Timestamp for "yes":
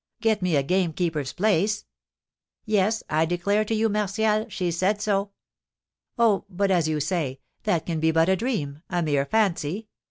2.65-3.03